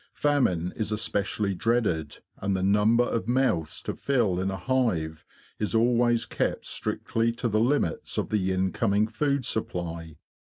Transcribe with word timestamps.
Famine 0.15 0.73
is 0.75 0.91
especially 0.91 1.53
dreaded, 1.53 2.17
and 2.39 2.57
the 2.57 2.63
number 2.63 3.03
of 3.03 3.27
mouths 3.27 3.83
to 3.83 3.93
fill 3.93 4.39
in 4.39 4.49
a 4.49 4.57
hive 4.57 5.23
is 5.59 5.75
always 5.75 6.25
kept 6.25 6.65
strictly 6.65 7.31
to 7.33 7.47
the 7.47 7.59
limits 7.59 8.17
of 8.17 8.29
the 8.29 8.51
incoming 8.51 9.05
food 9.05 9.45
supply. 9.45 10.17